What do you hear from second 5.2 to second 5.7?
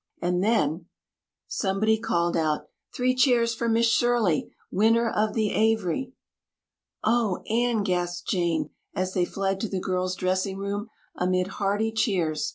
the